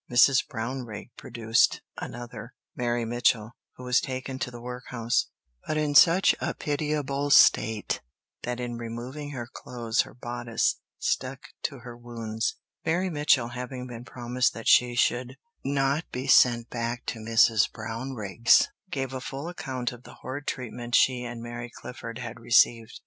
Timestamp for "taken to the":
4.01-4.59